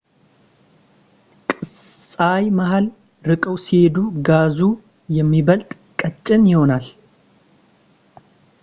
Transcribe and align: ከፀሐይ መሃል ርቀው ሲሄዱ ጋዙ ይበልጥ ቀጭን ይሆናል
ከፀሐይ 1.49 2.45
መሃል 2.57 2.85
ርቀው 3.29 3.55
ሲሄዱ 3.65 3.95
ጋዙ 4.29 4.59
ይበልጥ 5.17 5.69
ቀጭን 6.01 6.43
ይሆናል 6.51 6.85